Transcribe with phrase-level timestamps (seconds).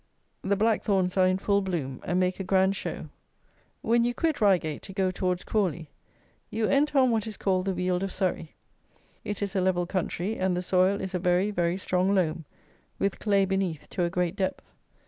[0.41, 3.09] The Blackthorns are in full bloom, and make a grand show.
[3.83, 5.91] When you quit Reigate to go towards Crawley,
[6.49, 8.55] you enter on what is called the Weald of Surrey.
[9.23, 12.45] It is a level country, and the soil is a very, very strong loam,
[12.97, 14.63] with clay beneath to a great depth.